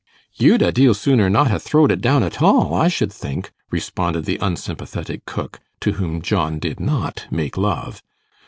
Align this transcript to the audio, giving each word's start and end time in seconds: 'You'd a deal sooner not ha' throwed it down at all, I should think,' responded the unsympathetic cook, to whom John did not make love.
'You'd 0.33 0.63
a 0.63 0.71
deal 0.71 0.95
sooner 0.95 1.29
not 1.29 1.51
ha' 1.51 1.59
throwed 1.61 1.91
it 1.91 2.01
down 2.01 2.23
at 2.23 2.41
all, 2.41 2.73
I 2.73 2.87
should 2.87 3.13
think,' 3.13 3.51
responded 3.69 4.25
the 4.25 4.39
unsympathetic 4.41 5.27
cook, 5.27 5.59
to 5.81 5.91
whom 5.91 6.23
John 6.23 6.57
did 6.57 6.79
not 6.79 7.27
make 7.29 7.55
love. 7.55 8.01